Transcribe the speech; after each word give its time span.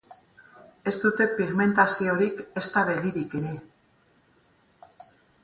Ez 0.91 0.93
dute 1.03 1.27
pigmentaziorik, 1.33 2.41
ezta 2.63 2.83
begirik 2.89 3.37
ere. 3.43 3.53